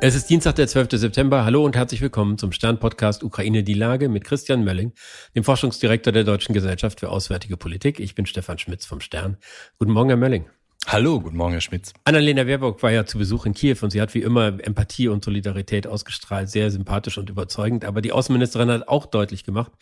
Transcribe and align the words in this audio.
Es 0.00 0.14
ist 0.14 0.30
Dienstag, 0.30 0.54
der 0.54 0.68
12. 0.68 0.90
September. 0.92 1.44
Hallo 1.44 1.64
und 1.64 1.74
herzlich 1.74 2.00
willkommen 2.00 2.38
zum 2.38 2.52
Stern-Podcast 2.52 3.24
Ukraine 3.24 3.64
die 3.64 3.74
Lage 3.74 4.08
mit 4.08 4.22
Christian 4.22 4.62
Mölling, 4.62 4.92
dem 5.34 5.42
Forschungsdirektor 5.42 6.12
der 6.12 6.22
Deutschen 6.22 6.52
Gesellschaft 6.52 7.00
für 7.00 7.08
Auswärtige 7.08 7.56
Politik. 7.56 7.98
Ich 7.98 8.14
bin 8.14 8.24
Stefan 8.24 8.58
Schmitz 8.58 8.86
vom 8.86 9.00
Stern. 9.00 9.38
Guten 9.76 9.90
Morgen, 9.90 10.10
Herr 10.10 10.16
Mölling. 10.16 10.46
Hallo, 10.86 11.20
guten 11.20 11.36
Morgen, 11.36 11.52
Herr 11.52 11.60
Schmitz. 11.60 11.92
Annalena 12.04 12.44
Baerbock 12.44 12.82
war 12.82 12.90
ja 12.90 13.04
zu 13.04 13.18
Besuch 13.18 13.44
in 13.44 13.52
Kiew 13.52 13.76
und 13.82 13.90
sie 13.90 14.00
hat 14.00 14.14
wie 14.14 14.22
immer 14.22 14.46
Empathie 14.64 15.08
und 15.08 15.22
Solidarität 15.22 15.86
ausgestrahlt, 15.86 16.48
sehr 16.48 16.70
sympathisch 16.70 17.18
und 17.18 17.28
überzeugend. 17.28 17.84
Aber 17.84 18.00
die 18.00 18.12
Außenministerin 18.12 18.70
hat 18.70 18.88
auch 18.88 19.04
deutlich 19.04 19.44
gemacht, 19.44 19.72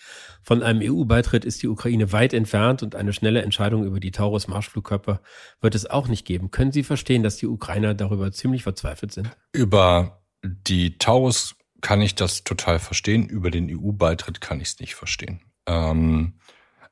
von 0.42 0.64
einem 0.64 0.80
EU-Beitritt 0.82 1.44
ist 1.44 1.62
die 1.62 1.68
Ukraine 1.68 2.10
weit 2.10 2.32
entfernt 2.32 2.82
und 2.82 2.96
eine 2.96 3.12
schnelle 3.12 3.42
Entscheidung 3.42 3.84
über 3.84 4.00
die 4.00 4.10
Taurus-Marschflugkörper 4.10 5.20
wird 5.60 5.74
es 5.76 5.86
auch 5.88 6.08
nicht 6.08 6.24
geben. 6.24 6.50
Können 6.50 6.72
Sie 6.72 6.82
verstehen, 6.82 7.22
dass 7.22 7.36
die 7.36 7.46
Ukrainer 7.46 7.94
darüber 7.94 8.32
ziemlich 8.32 8.64
verzweifelt 8.64 9.12
sind? 9.12 9.30
Über 9.52 10.22
die 10.42 10.98
Taurus 10.98 11.54
kann 11.82 12.00
ich 12.00 12.16
das 12.16 12.42
total 12.42 12.80
verstehen. 12.80 13.28
Über 13.28 13.52
den 13.52 13.70
EU-Beitritt 13.70 14.40
kann 14.40 14.60
ich 14.60 14.68
es 14.68 14.80
nicht 14.80 14.96
verstehen. 14.96 15.40
Ähm, 15.66 16.34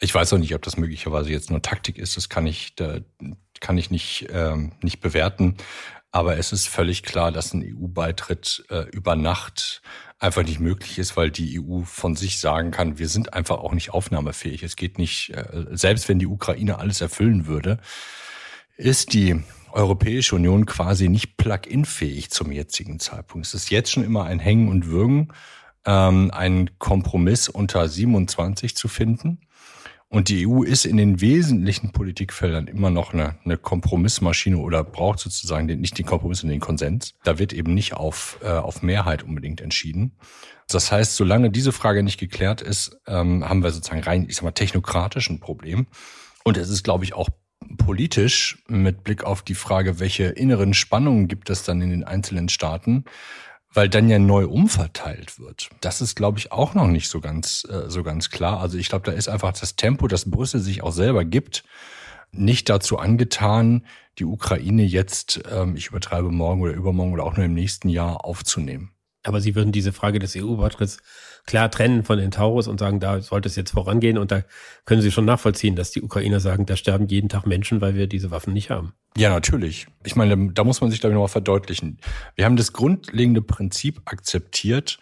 ich 0.00 0.14
weiß 0.14 0.32
auch 0.32 0.38
nicht, 0.38 0.54
ob 0.54 0.62
das 0.62 0.76
möglicherweise 0.76 1.30
jetzt 1.30 1.50
nur 1.50 1.62
Taktik 1.62 1.98
ist. 1.98 2.16
Das 2.16 2.28
kann 2.28 2.46
ich, 2.46 2.74
da, 2.74 2.98
kann 3.60 3.78
ich 3.78 3.90
nicht, 3.90 4.26
ähm, 4.30 4.72
nicht 4.82 5.00
bewerten. 5.00 5.56
Aber 6.10 6.38
es 6.38 6.52
ist 6.52 6.68
völlig 6.68 7.02
klar, 7.02 7.32
dass 7.32 7.54
ein 7.54 7.64
EU-Beitritt 7.64 8.64
äh, 8.70 8.88
über 8.90 9.16
Nacht 9.16 9.82
einfach 10.20 10.44
nicht 10.44 10.60
möglich 10.60 10.98
ist, 10.98 11.16
weil 11.16 11.30
die 11.30 11.60
EU 11.60 11.82
von 11.82 12.14
sich 12.14 12.38
sagen 12.38 12.70
kann, 12.70 12.98
wir 12.98 13.08
sind 13.08 13.34
einfach 13.34 13.58
auch 13.58 13.72
nicht 13.72 13.90
aufnahmefähig. 13.90 14.62
Es 14.62 14.76
geht 14.76 14.96
nicht, 14.96 15.30
äh, 15.30 15.66
selbst 15.72 16.08
wenn 16.08 16.20
die 16.20 16.28
Ukraine 16.28 16.78
alles 16.78 17.00
erfüllen 17.00 17.46
würde, 17.46 17.78
ist 18.76 19.12
die 19.12 19.42
Europäische 19.72 20.36
Union 20.36 20.66
quasi 20.66 21.08
nicht 21.08 21.36
plug-in-fähig 21.36 22.30
zum 22.30 22.52
jetzigen 22.52 23.00
Zeitpunkt. 23.00 23.46
Es 23.46 23.54
ist 23.54 23.70
jetzt 23.70 23.90
schon 23.90 24.04
immer 24.04 24.24
ein 24.24 24.38
Hängen 24.38 24.68
und 24.68 24.86
Würgen, 24.86 25.32
ähm, 25.84 26.30
einen 26.30 26.78
Kompromiss 26.78 27.48
unter 27.48 27.88
27 27.88 28.76
zu 28.76 28.86
finden. 28.86 29.40
Und 30.14 30.28
die 30.28 30.46
EU 30.46 30.62
ist 30.62 30.86
in 30.86 30.96
den 30.96 31.20
wesentlichen 31.20 31.90
Politikfeldern 31.90 32.68
immer 32.68 32.88
noch 32.88 33.12
eine, 33.12 33.34
eine 33.44 33.56
Kompromissmaschine 33.56 34.58
oder 34.58 34.84
braucht 34.84 35.18
sozusagen 35.18 35.66
den, 35.66 35.80
nicht 35.80 35.98
den 35.98 36.06
Kompromiss 36.06 36.44
und 36.44 36.50
den 36.50 36.60
Konsens. 36.60 37.14
Da 37.24 37.40
wird 37.40 37.52
eben 37.52 37.74
nicht 37.74 37.94
auf, 37.94 38.38
äh, 38.40 38.46
auf 38.46 38.84
Mehrheit 38.84 39.24
unbedingt 39.24 39.60
entschieden. 39.60 40.12
Das 40.68 40.92
heißt, 40.92 41.16
solange 41.16 41.50
diese 41.50 41.72
Frage 41.72 42.04
nicht 42.04 42.20
geklärt 42.20 42.62
ist, 42.62 42.96
ähm, 43.08 43.48
haben 43.48 43.64
wir 43.64 43.72
sozusagen 43.72 44.04
rein, 44.04 44.26
ich 44.28 44.36
sag 44.36 44.44
mal, 44.44 44.52
technokratisch 44.52 45.28
ein 45.30 45.40
Problem. 45.40 45.88
Und 46.44 46.58
es 46.58 46.68
ist, 46.68 46.84
glaube 46.84 47.02
ich, 47.02 47.14
auch 47.14 47.28
politisch 47.76 48.62
mit 48.68 49.02
Blick 49.02 49.24
auf 49.24 49.42
die 49.42 49.56
Frage, 49.56 49.98
welche 49.98 50.26
inneren 50.26 50.74
Spannungen 50.74 51.26
gibt 51.26 51.50
es 51.50 51.64
dann 51.64 51.82
in 51.82 51.90
den 51.90 52.04
einzelnen 52.04 52.48
Staaten, 52.48 53.04
weil 53.74 53.88
dann 53.88 54.08
ja 54.08 54.18
neu 54.18 54.46
umverteilt 54.46 55.38
wird. 55.38 55.68
Das 55.80 56.00
ist, 56.00 56.14
glaube 56.14 56.38
ich, 56.38 56.52
auch 56.52 56.74
noch 56.74 56.86
nicht 56.86 57.08
so 57.08 57.20
ganz, 57.20 57.66
äh, 57.68 57.90
so 57.90 58.02
ganz 58.02 58.30
klar. 58.30 58.60
Also 58.60 58.78
ich 58.78 58.88
glaube, 58.88 59.04
da 59.04 59.12
ist 59.12 59.28
einfach 59.28 59.52
das 59.52 59.76
Tempo, 59.76 60.06
das 60.08 60.30
Brüssel 60.30 60.60
sich 60.60 60.82
auch 60.82 60.92
selber 60.92 61.24
gibt, 61.24 61.64
nicht 62.30 62.68
dazu 62.68 62.98
angetan, 62.98 63.84
die 64.18 64.24
Ukraine 64.24 64.84
jetzt, 64.84 65.42
ähm, 65.50 65.76
ich 65.76 65.88
übertreibe 65.88 66.30
morgen 66.30 66.62
oder 66.62 66.72
übermorgen 66.72 67.12
oder 67.12 67.24
auch 67.24 67.36
nur 67.36 67.46
im 67.46 67.54
nächsten 67.54 67.88
Jahr 67.88 68.24
aufzunehmen. 68.24 68.93
Aber 69.24 69.40
Sie 69.40 69.54
würden 69.54 69.72
diese 69.72 69.92
Frage 69.92 70.18
des 70.18 70.36
EU-Beitritts 70.36 70.98
klar 71.46 71.70
trennen 71.70 72.04
von 72.04 72.18
den 72.18 72.30
Taurus 72.30 72.68
und 72.68 72.78
sagen, 72.78 73.00
da 73.00 73.20
sollte 73.20 73.48
es 73.48 73.56
jetzt 73.56 73.72
vorangehen. 73.72 74.18
Und 74.18 74.30
da 74.30 74.42
können 74.84 75.02
Sie 75.02 75.10
schon 75.10 75.24
nachvollziehen, 75.24 75.76
dass 75.76 75.90
die 75.90 76.02
Ukrainer 76.02 76.40
sagen, 76.40 76.66
da 76.66 76.76
sterben 76.76 77.08
jeden 77.08 77.28
Tag 77.28 77.46
Menschen, 77.46 77.80
weil 77.80 77.94
wir 77.94 78.06
diese 78.06 78.30
Waffen 78.30 78.52
nicht 78.52 78.70
haben. 78.70 78.92
Ja, 79.16 79.30
natürlich. 79.30 79.86
Ich 80.04 80.14
meine, 80.14 80.52
da 80.52 80.64
muss 80.64 80.80
man 80.80 80.90
sich, 80.90 81.00
glaube 81.00 81.12
ich, 81.12 81.14
nochmal 81.14 81.28
verdeutlichen. 81.28 81.98
Wir 82.36 82.44
haben 82.44 82.56
das 82.56 82.72
grundlegende 82.72 83.42
Prinzip 83.42 84.02
akzeptiert, 84.04 84.98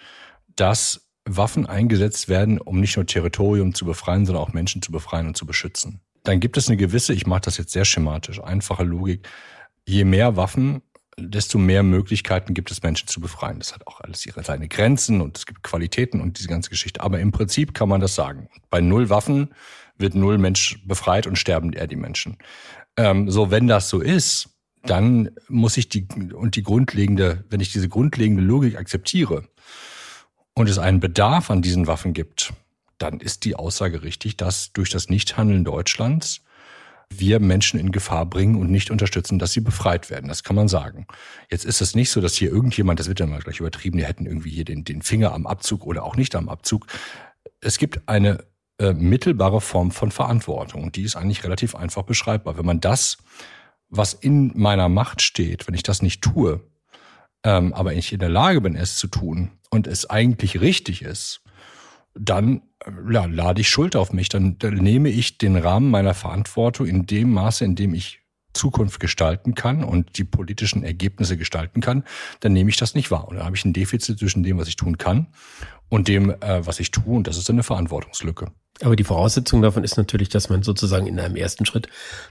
dass 0.54 1.08
Waffen 1.24 1.66
eingesetzt 1.66 2.28
werden, 2.28 2.58
um 2.58 2.80
nicht 2.80 2.96
nur 2.96 3.06
Territorium 3.06 3.74
zu 3.74 3.84
befreien, 3.84 4.26
sondern 4.26 4.44
auch 4.44 4.52
Menschen 4.52 4.82
zu 4.82 4.92
befreien 4.92 5.26
und 5.26 5.36
zu 5.36 5.46
beschützen. 5.46 6.00
Dann 6.24 6.40
gibt 6.40 6.56
es 6.56 6.68
eine 6.68 6.76
gewisse, 6.76 7.12
ich 7.14 7.26
mache 7.26 7.42
das 7.42 7.56
jetzt 7.58 7.72
sehr 7.72 7.84
schematisch, 7.84 8.40
einfache 8.42 8.84
Logik. 8.84 9.28
Je 9.84 10.04
mehr 10.04 10.36
Waffen 10.36 10.82
desto 11.18 11.58
mehr 11.58 11.82
Möglichkeiten 11.82 12.54
gibt 12.54 12.70
es, 12.70 12.82
Menschen 12.82 13.08
zu 13.08 13.20
befreien. 13.20 13.58
Das 13.58 13.74
hat 13.74 13.86
auch 13.86 14.00
alles 14.00 14.24
ihre 14.26 14.42
seine 14.42 14.68
Grenzen 14.68 15.20
und 15.20 15.36
es 15.36 15.46
gibt 15.46 15.62
Qualitäten 15.62 16.20
und 16.20 16.38
diese 16.38 16.48
ganze 16.48 16.70
Geschichte. 16.70 17.00
Aber 17.00 17.20
im 17.20 17.32
Prinzip 17.32 17.74
kann 17.74 17.88
man 17.88 18.00
das 18.00 18.14
sagen. 18.14 18.48
Bei 18.70 18.80
null 18.80 19.10
Waffen 19.10 19.50
wird 19.98 20.14
null 20.14 20.38
Mensch 20.38 20.80
befreit 20.86 21.26
und 21.26 21.36
sterben 21.36 21.72
eher 21.72 21.86
die 21.86 21.96
Menschen. 21.96 22.38
Ähm, 22.96 23.30
so, 23.30 23.50
wenn 23.50 23.66
das 23.66 23.88
so 23.88 24.00
ist, 24.00 24.48
dann 24.84 25.30
muss 25.48 25.76
ich 25.76 25.88
die 25.88 26.06
und 26.34 26.56
die 26.56 26.62
grundlegende, 26.62 27.44
wenn 27.50 27.60
ich 27.60 27.72
diese 27.72 27.88
grundlegende 27.88 28.42
Logik 28.42 28.76
akzeptiere 28.76 29.44
und 30.54 30.68
es 30.68 30.78
einen 30.78 31.00
Bedarf 31.00 31.50
an 31.50 31.62
diesen 31.62 31.86
Waffen 31.86 32.14
gibt, 32.14 32.52
dann 32.98 33.20
ist 33.20 33.44
die 33.44 33.54
Aussage 33.54 34.02
richtig, 34.02 34.36
dass 34.36 34.72
durch 34.72 34.90
das 34.90 35.08
Nichthandeln 35.08 35.64
Deutschlands 35.64 36.42
wir 37.20 37.40
Menschen 37.40 37.78
in 37.78 37.92
Gefahr 37.92 38.26
bringen 38.26 38.56
und 38.56 38.70
nicht 38.70 38.90
unterstützen, 38.90 39.38
dass 39.38 39.52
sie 39.52 39.60
befreit 39.60 40.10
werden. 40.10 40.28
Das 40.28 40.42
kann 40.42 40.56
man 40.56 40.68
sagen. 40.68 41.06
Jetzt 41.50 41.64
ist 41.64 41.80
es 41.80 41.94
nicht 41.94 42.10
so, 42.10 42.20
dass 42.20 42.34
hier 42.34 42.50
irgendjemand, 42.50 43.00
das 43.00 43.08
wird 43.08 43.20
ja 43.20 43.26
mal 43.26 43.40
gleich 43.40 43.60
übertrieben, 43.60 43.98
die 43.98 44.04
hätten 44.04 44.26
irgendwie 44.26 44.50
hier 44.50 44.64
den, 44.64 44.84
den 44.84 45.02
Finger 45.02 45.32
am 45.32 45.46
Abzug 45.46 45.86
oder 45.86 46.04
auch 46.04 46.16
nicht 46.16 46.34
am 46.34 46.48
Abzug. 46.48 46.86
Es 47.60 47.78
gibt 47.78 48.08
eine 48.08 48.44
äh, 48.78 48.92
mittelbare 48.92 49.60
Form 49.60 49.90
von 49.90 50.10
Verantwortung 50.10 50.84
und 50.84 50.96
die 50.96 51.02
ist 51.02 51.16
eigentlich 51.16 51.44
relativ 51.44 51.74
einfach 51.74 52.02
beschreibbar. 52.02 52.56
Wenn 52.56 52.66
man 52.66 52.80
das, 52.80 53.18
was 53.88 54.14
in 54.14 54.52
meiner 54.54 54.88
Macht 54.88 55.22
steht, 55.22 55.68
wenn 55.68 55.74
ich 55.74 55.82
das 55.82 56.02
nicht 56.02 56.22
tue, 56.22 56.60
ähm, 57.44 57.74
aber 57.74 57.94
ich 57.94 58.12
in 58.12 58.20
der 58.20 58.28
Lage 58.28 58.60
bin, 58.60 58.74
es 58.74 58.96
zu 58.96 59.08
tun 59.08 59.52
und 59.70 59.86
es 59.86 60.08
eigentlich 60.08 60.60
richtig 60.60 61.02
ist, 61.02 61.41
dann 62.14 62.62
ja, 63.10 63.26
lade 63.26 63.60
ich 63.60 63.68
Schuld 63.68 63.96
auf 63.96 64.12
mich. 64.12 64.28
Dann, 64.28 64.58
dann 64.58 64.74
nehme 64.74 65.08
ich 65.08 65.38
den 65.38 65.56
Rahmen 65.56 65.90
meiner 65.90 66.14
Verantwortung 66.14 66.86
in 66.86 67.06
dem 67.06 67.32
Maße, 67.32 67.64
in 67.64 67.74
dem 67.74 67.94
ich 67.94 68.22
Zukunft 68.54 69.00
gestalten 69.00 69.54
kann 69.54 69.82
und 69.82 70.18
die 70.18 70.24
politischen 70.24 70.84
Ergebnisse 70.84 71.36
gestalten 71.36 71.80
kann, 71.80 72.04
dann 72.40 72.52
nehme 72.52 72.70
ich 72.70 72.76
das 72.76 72.94
nicht 72.94 73.10
wahr. 73.10 73.28
Und 73.28 73.36
dann 73.36 73.46
habe 73.46 73.56
ich 73.56 73.64
ein 73.64 73.72
Defizit 73.72 74.18
zwischen 74.18 74.42
dem, 74.42 74.58
was 74.58 74.68
ich 74.68 74.76
tun 74.76 74.98
kann 74.98 75.28
und 75.88 76.08
dem, 76.08 76.30
äh, 76.30 76.66
was 76.66 76.80
ich 76.80 76.90
tue. 76.90 77.16
Und 77.16 77.26
das 77.26 77.38
ist 77.38 77.48
eine 77.48 77.62
Verantwortungslücke. 77.62 78.52
Aber 78.80 78.96
die 78.96 79.04
Voraussetzung 79.04 79.62
davon 79.62 79.84
ist 79.84 79.96
natürlich, 79.96 80.28
dass 80.28 80.48
man 80.48 80.62
sozusagen 80.62 81.06
in 81.06 81.20
einem 81.20 81.36
ersten 81.36 81.66
Schritt 81.66 81.88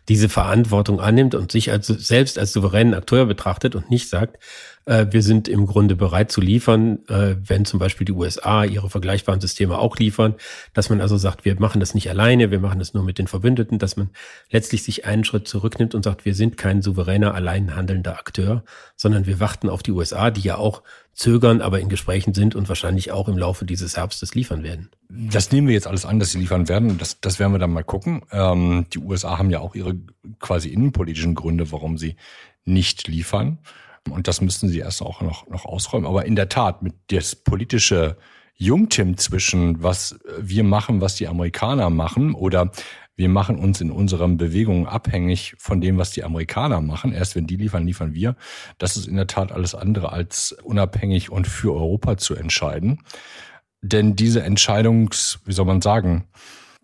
diese 0.10 0.28
Verantwortung 0.28 1.00
annimmt 1.00 1.36
und 1.36 1.52
sich 1.52 1.72
als, 1.72 1.88
selbst 1.88 2.38
als 2.38 2.52
souveränen 2.52 2.94
Akteur 2.94 3.26
betrachtet 3.26 3.76
und 3.76 3.90
nicht 3.90 4.10
sagt, 4.10 4.38
äh, 4.81 4.81
wir 5.12 5.22
sind 5.22 5.48
im 5.48 5.66
Grunde 5.68 5.96
bereit 5.96 6.32
zu 6.32 6.42
liefern, 6.42 7.00
äh, 7.08 7.36
wenn 7.46 7.66
zum 7.66 7.80
Beispiel 7.80 8.06
die 8.06 8.12
USA 8.12 8.64
ihre 8.64 8.90
vergleichbaren 8.90 9.40
Systeme 9.40 9.78
auch 9.78 9.98
liefern, 9.98 10.36
dass 10.74 10.90
man 10.90 11.02
also 11.02 11.18
sagt, 11.18 11.46
wir 11.46 11.60
machen 11.60 11.80
das 11.80 11.94
nicht 11.94 12.10
alleine, 12.10 12.52
wir 12.52 12.60
machen 12.60 12.80
das 12.80 12.94
nur 12.94 13.04
mit 13.04 13.18
den 13.18 13.28
Verbündeten, 13.28 13.80
dass 13.80 13.98
man 13.98 14.10
letztlich 14.50 14.84
sich 14.84 15.06
einen 15.06 15.24
Schritt 15.24 15.48
zurücknimmt 15.48 15.96
und 15.96 16.04
sagt, 16.04 16.26
wir 16.26 16.36
sind 16.36 16.58
kein 16.58 16.82
souveräner, 16.82 17.34
allein 17.34 17.76
handelnder 17.76 18.18
Akteur, 18.18 18.64
sondern 18.96 19.26
wir 19.26 19.40
warten 19.40 19.70
auf 19.70 19.84
die 19.84 19.92
USA, 19.92 20.32
die 20.32 20.42
ja 20.42 20.58
auch 20.58 20.82
zögern, 21.14 21.62
aber 21.62 21.80
in 21.80 21.90
Gesprächen 21.90 22.34
sind 22.34 22.56
und 22.56 22.70
wahrscheinlich 22.70 23.12
auch 23.12 23.28
im 23.28 23.38
Laufe 23.38 23.66
dieses 23.66 23.98
Herbstes 23.98 24.34
liefern 24.34 24.64
werden. 24.64 24.90
Das 25.10 25.52
nehmen 25.52 25.68
wir 25.68 25.74
jetzt 25.74 25.88
alles 25.88 26.06
an, 26.06 26.20
dass 26.20 26.32
sie 26.32 26.40
liefern 26.40 26.70
werden. 26.70 26.98
Das, 26.98 27.20
das 27.20 27.38
werden 27.38 27.52
wir 27.52 27.60
dann 27.60 27.72
mal 27.72 27.84
gucken. 27.84 28.22
Ähm, 28.32 28.86
die 28.94 29.00
USA 29.00 29.38
haben 29.38 29.50
ja 29.50 29.60
auch 29.60 29.76
ihre 29.76 29.96
quasi 30.40 30.70
innenpolitischen 30.70 31.36
Gründe, 31.36 31.72
warum 31.72 31.98
sie 31.98 32.16
nicht 32.66 33.08
liefern. 33.08 33.60
Und 34.10 34.28
das 34.28 34.42
müssten 34.42 34.70
sie 34.70 34.80
erst 34.80 35.02
auch 35.02 35.22
noch, 35.22 35.48
noch 35.48 35.66
ausräumen. 35.66 36.08
Aber 36.08 36.26
in 36.26 36.36
der 36.36 36.50
Tat, 36.50 36.82
mit 36.82 36.96
das 37.08 37.36
politische 37.36 38.18
Jungtim 38.56 39.18
zwischen 39.18 39.82
was 39.82 40.20
wir 40.40 40.64
machen, 40.64 41.02
was 41.02 41.16
die 41.16 41.28
Amerikaner 41.28 41.90
machen 41.90 42.34
oder 42.34 42.72
wir 43.16 43.30
machen 43.30 43.58
uns 43.58 43.82
in 43.82 43.92
unseren 43.92 44.38
Bewegungen 44.38 44.88
abhängig 44.88 45.54
von 45.58 45.82
dem, 45.82 45.98
was 45.98 46.12
die 46.12 46.24
Amerikaner 46.24 46.82
machen. 46.82 47.12
Erst 47.12 47.36
wenn 47.36 47.46
die 47.46 47.56
liefern, 47.56 47.86
liefern 47.86 48.14
wir. 48.14 48.36
Das 48.78 48.98
ist 48.98 49.08
in 49.08 49.16
der 49.16 49.28
Tat 49.28 49.52
alles 49.52 49.76
andere 49.76 50.12
als 50.12 50.56
unabhängig 50.64 51.30
und 51.32 51.48
für 51.48 51.74
Europa 51.74 52.18
zu 52.18 52.36
entscheiden. 52.36 53.02
Denn 53.82 54.16
diese 54.16 54.44
Entscheidungs, 54.44 55.40
wie 55.46 55.54
soll 55.54 55.66
man 55.66 55.82
sagen, 55.82 56.26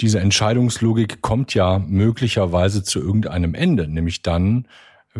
diese 0.02 0.20
Entscheidungslogik 0.20 1.22
kommt 1.22 1.54
ja 1.54 1.80
möglicherweise 1.80 2.84
zu 2.84 3.00
irgendeinem 3.00 3.56
Ende, 3.56 3.88
nämlich 3.88 4.22
dann, 4.22 4.68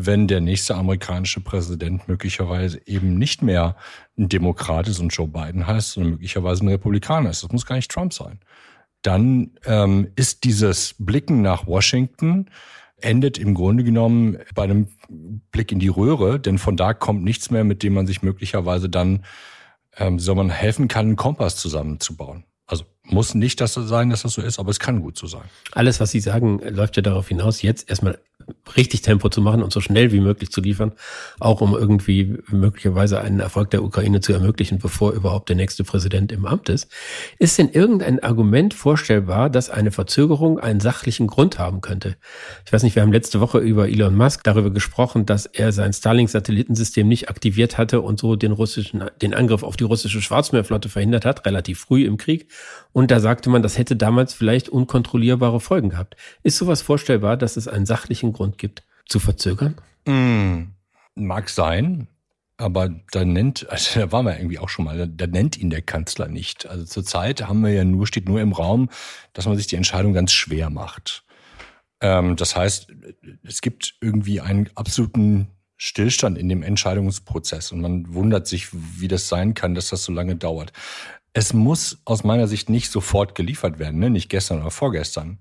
wenn 0.06 0.28
der 0.28 0.42
nächste 0.42 0.76
amerikanische 0.76 1.42
Präsident 1.42 2.08
möglicherweise 2.08 2.80
eben 2.86 3.18
nicht 3.18 3.42
mehr 3.42 3.76
ein 4.18 4.30
Demokrat 4.30 4.88
ist 4.88 5.00
und 5.00 5.10
Joe 5.10 5.28
Biden 5.28 5.68
heißt, 5.68 5.94
sondern 5.94 6.12
möglicherweise 6.14 6.64
ein 6.64 6.70
Republikaner 6.70 7.30
ist. 7.30 7.44
Das 7.44 7.52
muss 7.52 7.66
gar 7.66 7.76
nicht 7.76 7.92
Trump 7.92 8.14
sein. 8.14 8.40
Dann 9.02 9.52
ähm, 9.66 10.10
ist 10.16 10.44
dieses 10.44 10.96
Blicken 10.98 11.42
nach 11.42 11.68
Washington 11.68 12.50
endet 13.00 13.38
im 13.38 13.54
Grunde 13.54 13.84
genommen 13.84 14.38
bei 14.56 14.64
einem 14.64 14.88
Blick 15.52 15.72
in 15.72 15.80
die 15.80 15.88
Röhre, 15.88 16.40
denn 16.40 16.58
von 16.58 16.78
da 16.78 16.94
kommt 16.94 17.24
nichts 17.24 17.52
mehr, 17.52 17.64
mit 17.64 17.84
dem 17.84 17.94
man 17.94 18.08
sich 18.08 18.24
möglicherweise 18.24 18.90
dann, 18.90 19.24
ähm, 19.98 20.20
soll 20.20 20.36
man 20.36 20.50
helfen 20.50 20.88
kann, 20.88 21.06
einen 21.06 21.16
Kompass 21.16 21.58
zusammenzubauen. 21.58 22.44
Also 22.66 22.86
muss 23.04 23.34
nicht 23.34 23.62
das 23.62 23.76
sein, 23.76 24.10
dass 24.10 24.24
das 24.24 24.34
so 24.34 24.42
ist, 24.42 24.60
aber 24.60 24.72
es 24.72 24.80
kann 24.80 25.02
gut 25.02 25.18
so 25.18 25.28
sein. 25.28 25.44
Alles, 25.72 26.00
was 26.00 26.12
Sie 26.12 26.20
sagen, 26.20 26.60
läuft 26.60 26.98
ja 26.98 27.02
darauf 27.02 27.30
hinaus, 27.30 27.62
jetzt 27.62 27.90
erstmal 27.90 28.20
richtig 28.76 29.02
Tempo 29.02 29.30
zu 29.30 29.42
machen 29.42 29.64
und 29.64 29.72
so 29.72 29.82
schnell 29.82 30.12
wie 30.12 30.20
möglich 30.20 30.52
zu 30.52 30.62
liefern, 30.62 30.94
auch 31.40 31.62
um 31.62 31.74
irgendwie 31.74 32.38
möglicherweise 32.50 33.22
einen 33.22 33.40
Erfolg 33.40 33.72
der 33.72 33.84
Ukraine 33.84 34.22
zu 34.22 34.34
ermöglichen, 34.34 34.80
bevor 34.80 35.14
überhaupt 35.14 35.50
der 35.50 35.56
nächste 35.56 35.84
Präsident 35.84 36.32
im 36.32 36.46
Amt 36.46 36.70
ist. 36.70 36.92
Ist 37.40 37.58
denn 37.58 37.70
irgendein 37.70 38.22
Argument 38.22 38.74
vorstellbar, 38.74 39.50
dass 39.50 39.70
eine 39.70 39.92
Verzögerung 39.92 40.60
einen 40.60 40.80
sachlichen 40.80 41.28
Grund 41.28 41.60
haben 41.60 41.82
könnte? 41.82 42.16
Ich 42.66 42.74
weiß 42.74 42.84
nicht, 42.84 42.96
wir 42.96 43.02
haben 43.04 43.12
letzte 43.14 43.40
Woche 43.40 43.60
über 43.60 43.88
Elon 43.88 44.16
Musk 44.16 44.44
darüber 44.44 44.72
gesprochen, 44.72 45.26
dass 45.26 45.46
er 45.46 45.72
sein 45.72 45.94
Starlink-Satellitensystem 45.94 47.08
nicht 47.08 47.30
aktiviert 47.30 47.78
hatte 47.78 48.02
und 48.02 48.20
so 48.20 48.36
den 48.36 48.52
russischen, 48.52 49.04
den 49.22 49.34
Angriff 49.34 49.64
auf 49.64 49.78
die 49.78 49.84
russische 49.84 50.22
Schwarzmeerflotte 50.22 50.90
verhindert 50.90 51.26
hat, 51.26 51.46
relativ 51.46 51.80
früh 51.80 52.06
im 52.06 52.18
Krieg. 52.18 52.50
Und 52.98 53.12
da 53.12 53.20
sagte 53.20 53.52
man, 53.52 53.62
das 53.62 53.78
hätte 53.78 53.96
damals 53.96 54.34
vielleicht 54.34 54.70
unkontrollierbare 54.70 55.60
Folgen 55.60 55.90
gehabt. 55.90 56.16
Ist 56.42 56.58
sowas 56.58 56.82
vorstellbar, 56.82 57.38
dass 57.38 57.56
es 57.56 57.68
einen 57.68 57.86
sachlichen 57.86 58.34
Grund 58.34 58.58
gibt, 58.58 58.82
zu 59.06 59.20
verzögern? 59.20 59.76
Mm, 60.08 60.72
mag 61.14 61.48
sein. 61.50 62.08
Aber 62.58 62.90
da 63.12 63.24
nennt, 63.24 63.70
also 63.70 64.00
da 64.00 64.12
waren 64.12 64.26
wir 64.26 64.36
irgendwie 64.36 64.58
auch 64.58 64.70
schon 64.70 64.86
mal, 64.86 64.98
da, 64.98 65.06
da 65.06 65.28
nennt 65.28 65.58
ihn 65.58 65.70
der 65.70 65.84
Kanzler 65.84 66.28
nicht. 66.28 66.66
Also 66.66 66.86
zurzeit 66.86 67.48
haben 67.48 67.62
wir 67.62 67.72
ja 67.72 67.84
nur, 67.84 68.08
steht 68.08 68.28
nur 68.28 68.42
im 68.42 68.54
Raum, 68.54 68.90
dass 69.34 69.46
man 69.46 69.58
sich 69.58 69.68
die 69.68 69.76
Entscheidung 69.76 70.14
ganz 70.14 70.32
schwer 70.32 70.72
macht. 70.72 71.24
Ähm, 72.02 72.36
das 72.36 72.56
heißt, 72.56 72.92
es 73.44 73.62
gibt 73.62 73.94
irgendwie 74.02 74.42
einen 74.42 74.72
absoluten 74.74 75.50
Stillstand 75.80 76.36
in 76.36 76.50
dem 76.50 76.64
Entscheidungsprozess 76.64 77.72
und 77.72 77.82
man 77.82 78.12
wundert 78.12 78.48
sich, 78.48 78.70
wie 78.72 79.08
das 79.08 79.30
sein 79.30 79.54
kann, 79.54 79.76
dass 79.76 79.90
das 79.90 80.04
so 80.04 80.12
lange 80.12 80.36
dauert. 80.36 80.74
Es 81.38 81.54
muss 81.54 82.00
aus 82.04 82.24
meiner 82.24 82.48
Sicht 82.48 82.68
nicht 82.68 82.92
sofort 82.92 83.36
geliefert 83.36 83.78
werden, 83.78 84.00
ne? 84.00 84.10
nicht 84.10 84.28
gestern 84.28 84.60
oder 84.60 84.72
vorgestern, 84.72 85.38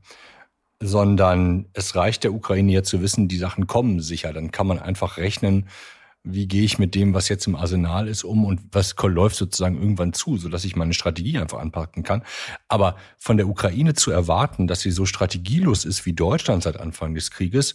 sondern 0.78 1.70
es 1.72 1.96
reicht 1.96 2.22
der 2.22 2.34
Ukraine 2.34 2.70
ja 2.70 2.82
zu 2.82 3.00
wissen, 3.00 3.28
die 3.28 3.38
Sachen 3.38 3.66
kommen 3.66 4.00
sicher. 4.00 4.34
Dann 4.34 4.50
kann 4.50 4.66
man 4.66 4.78
einfach 4.78 5.16
rechnen, 5.16 5.70
wie 6.22 6.48
gehe 6.48 6.64
ich 6.64 6.78
mit 6.78 6.94
dem, 6.94 7.14
was 7.14 7.30
jetzt 7.30 7.46
im 7.46 7.56
Arsenal 7.56 8.08
ist, 8.08 8.24
um 8.24 8.44
und 8.44 8.60
was 8.72 8.94
läuft 9.04 9.36
sozusagen 9.36 9.80
irgendwann 9.80 10.12
zu, 10.12 10.36
sodass 10.36 10.66
ich 10.66 10.76
meine 10.76 10.92
Strategie 10.92 11.38
einfach 11.38 11.60
anpacken 11.60 12.02
kann. 12.02 12.24
Aber 12.68 12.96
von 13.16 13.38
der 13.38 13.48
Ukraine 13.48 13.94
zu 13.94 14.10
erwarten, 14.10 14.66
dass 14.66 14.82
sie 14.82 14.90
so 14.90 15.06
strategielos 15.06 15.86
ist 15.86 16.04
wie 16.04 16.12
Deutschland 16.12 16.62
seit 16.62 16.78
Anfang 16.78 17.14
des 17.14 17.30
Krieges, 17.30 17.74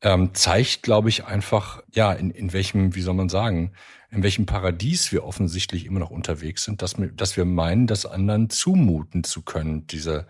ähm, 0.00 0.32
zeigt, 0.32 0.84
glaube 0.84 1.10
ich, 1.10 1.26
einfach, 1.26 1.82
ja, 1.92 2.14
in, 2.14 2.30
in 2.30 2.54
welchem, 2.54 2.94
wie 2.94 3.02
soll 3.02 3.12
man 3.12 3.28
sagen, 3.28 3.72
in 4.10 4.22
welchem 4.22 4.46
Paradies 4.46 5.12
wir 5.12 5.24
offensichtlich 5.24 5.84
immer 5.84 6.00
noch 6.00 6.10
unterwegs 6.10 6.64
sind, 6.64 6.82
dass 6.82 6.98
wir, 6.98 7.08
dass 7.08 7.36
wir 7.36 7.44
meinen, 7.44 7.86
das 7.86 8.06
anderen 8.06 8.48
zumuten 8.48 9.24
zu 9.24 9.42
können, 9.42 9.86
diese, 9.86 10.26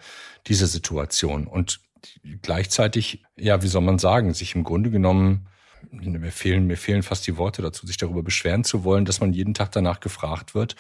diese 0.47 0.67
Situation. 0.67 1.47
Und 1.47 1.81
gleichzeitig, 2.43 3.23
ja, 3.37 3.63
wie 3.63 3.69
soll 3.69 3.83
man 3.83 3.99
sagen, 3.99 4.35
sich 4.35 4.55
im 4.55 4.65
Grunde 4.65 4.91
genommen 4.91 5.47
mir 5.91 6.33
fehlen, 6.33 6.67
mir 6.67 6.77
fehlen 6.77 7.03
fast 7.03 7.27
die 7.27 7.37
Worte 7.37 7.63
dazu, 7.63 7.87
sich 7.87 7.97
darüber 7.97 8.23
beschweren 8.23 8.65
zu 8.65 8.85
wollen, 8.85 9.05
dass 9.05 9.21
man 9.21 9.33
jeden 9.33 9.55
Tag 9.55 9.71
danach 9.73 10.01
gefragt 10.01 10.55
wird, 10.55 10.75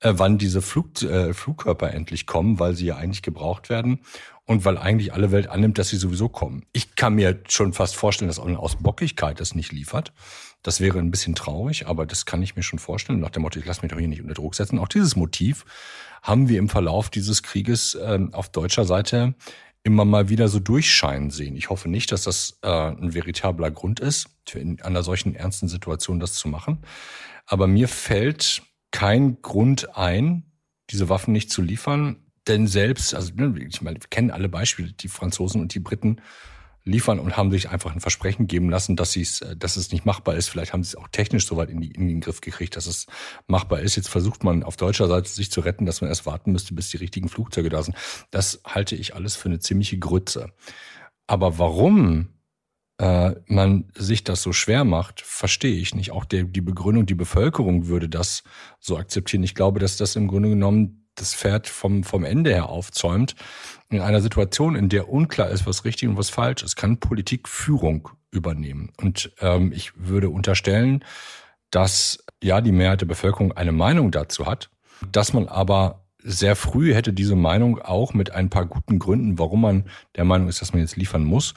äh, 0.00 0.12
wann 0.16 0.38
diese 0.38 0.62
Flug, 0.62 1.02
äh, 1.02 1.32
Flugkörper 1.32 1.92
endlich 1.92 2.26
kommen, 2.26 2.58
weil 2.58 2.74
sie 2.74 2.86
ja 2.86 2.96
eigentlich 2.96 3.22
gebraucht 3.22 3.70
werden 3.70 4.00
und 4.44 4.64
weil 4.64 4.78
eigentlich 4.78 5.14
alle 5.14 5.32
Welt 5.32 5.48
annimmt, 5.48 5.78
dass 5.78 5.88
sie 5.88 5.96
sowieso 5.96 6.28
kommen. 6.28 6.66
Ich 6.72 6.96
kann 6.96 7.14
mir 7.14 7.40
schon 7.48 7.72
fast 7.72 7.96
vorstellen, 7.96 8.28
dass 8.28 8.38
auch 8.38 8.46
eine 8.46 8.58
Ausbockigkeit 8.58 9.40
das 9.40 9.54
nicht 9.54 9.72
liefert. 9.72 10.12
Das 10.62 10.80
wäre 10.80 10.98
ein 10.98 11.10
bisschen 11.10 11.34
traurig, 11.34 11.86
aber 11.86 12.06
das 12.06 12.24
kann 12.24 12.42
ich 12.42 12.54
mir 12.54 12.62
schon 12.62 12.78
vorstellen. 12.78 13.20
Nach 13.20 13.30
dem 13.30 13.42
Motto, 13.42 13.58
ich 13.58 13.66
lasse 13.66 13.82
mich 13.82 13.90
doch 13.90 13.98
hier 13.98 14.08
nicht 14.08 14.22
unter 14.22 14.34
Druck 14.34 14.54
setzen. 14.54 14.78
Auch 14.78 14.88
dieses 14.88 15.16
Motiv 15.16 15.64
haben 16.22 16.48
wir 16.48 16.58
im 16.58 16.68
Verlauf 16.68 17.10
dieses 17.10 17.42
Krieges 17.42 17.94
äh, 17.94 18.20
auf 18.32 18.48
deutscher 18.48 18.84
Seite 18.84 19.34
immer 19.84 20.04
mal 20.04 20.28
wieder 20.28 20.46
so 20.48 20.60
durchscheinen 20.60 21.30
sehen. 21.30 21.56
Ich 21.56 21.68
hoffe 21.68 21.88
nicht, 21.88 22.12
dass 22.12 22.22
das 22.22 22.58
äh, 22.62 22.68
ein 22.68 23.14
veritabler 23.14 23.70
Grund 23.70 23.98
ist, 23.98 24.28
für 24.48 24.60
in 24.60 24.80
einer 24.82 25.02
solchen 25.02 25.34
ernsten 25.34 25.68
Situation 25.68 26.20
das 26.20 26.34
zu 26.34 26.48
machen. 26.48 26.78
Aber 27.46 27.66
mir 27.66 27.88
fällt 27.88 28.62
kein 28.92 29.42
Grund 29.42 29.96
ein, 29.96 30.44
diese 30.90 31.08
Waffen 31.08 31.32
nicht 31.32 31.50
zu 31.50 31.62
liefern. 31.62 32.16
Denn 32.46 32.66
selbst, 32.66 33.14
also 33.14 33.32
ne, 33.34 33.54
ich 33.68 33.82
meine, 33.82 33.96
wir 33.96 34.08
kennen 34.08 34.30
alle 34.30 34.48
Beispiele, 34.48 34.92
die 34.92 35.08
Franzosen 35.08 35.60
und 35.60 35.74
die 35.74 35.80
Briten 35.80 36.20
liefern 36.84 37.18
und 37.18 37.36
haben 37.36 37.50
sich 37.50 37.70
einfach 37.70 37.92
ein 37.92 38.00
Versprechen 38.00 38.46
geben 38.46 38.70
lassen, 38.70 38.96
dass, 38.96 39.12
sie's, 39.12 39.40
äh, 39.40 39.56
dass 39.56 39.76
es 39.76 39.92
nicht 39.92 40.04
machbar 40.04 40.34
ist. 40.34 40.48
Vielleicht 40.48 40.72
haben 40.72 40.82
sie 40.82 40.88
es 40.88 40.96
auch 40.96 41.08
technisch 41.08 41.46
soweit 41.46 41.70
in, 41.70 41.80
die, 41.80 41.90
in 41.90 42.08
den 42.08 42.20
Griff 42.20 42.40
gekriegt, 42.40 42.76
dass 42.76 42.86
es 42.86 43.06
machbar 43.46 43.80
ist. 43.80 43.96
Jetzt 43.96 44.08
versucht 44.08 44.44
man 44.44 44.62
auf 44.62 44.76
deutscher 44.76 45.08
Seite 45.08 45.28
sich 45.28 45.50
zu 45.50 45.60
retten, 45.60 45.86
dass 45.86 46.00
man 46.00 46.08
erst 46.08 46.26
warten 46.26 46.52
müsste, 46.52 46.74
bis 46.74 46.90
die 46.90 46.96
richtigen 46.96 47.28
Flugzeuge 47.28 47.68
da 47.68 47.82
sind. 47.82 47.96
Das 48.30 48.60
halte 48.64 48.96
ich 48.96 49.14
alles 49.14 49.36
für 49.36 49.48
eine 49.48 49.60
ziemliche 49.60 49.98
Grütze. 49.98 50.52
Aber 51.26 51.58
warum 51.58 52.28
äh, 52.98 53.34
man 53.46 53.90
sich 53.94 54.24
das 54.24 54.42
so 54.42 54.52
schwer 54.52 54.84
macht, 54.84 55.20
verstehe 55.22 55.76
ich 55.76 55.94
nicht. 55.94 56.10
Auch 56.12 56.24
der, 56.24 56.44
die 56.44 56.60
Begründung, 56.60 57.06
die 57.06 57.14
Bevölkerung 57.14 57.86
würde 57.86 58.08
das 58.08 58.42
so 58.80 58.96
akzeptieren. 58.96 59.42
Ich 59.42 59.54
glaube, 59.54 59.80
dass 59.80 59.96
das 59.96 60.16
im 60.16 60.28
Grunde 60.28 60.50
genommen 60.50 61.01
das 61.14 61.34
Pferd 61.34 61.68
vom, 61.68 62.04
vom 62.04 62.24
Ende 62.24 62.50
her 62.50 62.68
aufzäumt. 62.68 63.34
In 63.90 64.00
einer 64.00 64.20
Situation, 64.20 64.76
in 64.76 64.88
der 64.88 65.08
unklar 65.08 65.50
ist, 65.50 65.66
was 65.66 65.84
richtig 65.84 66.08
und 66.08 66.16
was 66.16 66.30
falsch 66.30 66.62
ist, 66.62 66.76
kann 66.76 66.98
Politik 66.98 67.48
Führung 67.48 68.08
übernehmen. 68.30 68.90
Und 68.96 69.32
ähm, 69.40 69.72
ich 69.72 69.92
würde 69.96 70.30
unterstellen, 70.30 71.04
dass 71.70 72.24
ja 72.42 72.60
die 72.60 72.72
Mehrheit 72.72 73.00
der 73.00 73.06
Bevölkerung 73.06 73.52
eine 73.52 73.72
Meinung 73.72 74.10
dazu 74.10 74.46
hat, 74.46 74.70
dass 75.10 75.32
man 75.32 75.48
aber 75.48 76.02
sehr 76.24 76.56
früh 76.56 76.94
hätte 76.94 77.12
diese 77.12 77.36
Meinung 77.36 77.80
auch 77.80 78.14
mit 78.14 78.30
ein 78.30 78.48
paar 78.48 78.66
guten 78.66 78.98
Gründen, 78.98 79.38
warum 79.38 79.62
man 79.62 79.84
der 80.16 80.24
Meinung 80.24 80.48
ist, 80.48 80.60
dass 80.60 80.72
man 80.72 80.80
jetzt 80.80 80.96
liefern 80.96 81.24
muss, 81.24 81.54